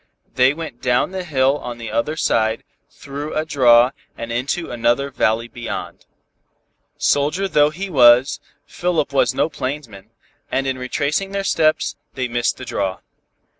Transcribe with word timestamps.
They 0.33 0.51
went 0.51 0.81
down 0.81 1.11
the 1.11 1.23
hill 1.23 1.59
on 1.59 1.77
the 1.77 1.91
other 1.91 2.17
side, 2.17 2.63
through 2.89 3.35
a 3.35 3.45
draw 3.45 3.91
and 4.17 4.31
into 4.31 4.71
another 4.71 5.11
valley 5.11 5.47
beyond. 5.47 6.07
Soldier 6.97 7.47
though 7.47 7.69
he 7.69 7.87
was, 7.87 8.39
Philip 8.65 9.13
was 9.13 9.35
no 9.35 9.47
plainsman, 9.47 10.09
and 10.51 10.65
in 10.65 10.79
retracing 10.79 11.33
their 11.33 11.43
steps, 11.43 11.97
they 12.15 12.27
missed 12.27 12.57
the 12.57 12.65
draw. 12.65 13.01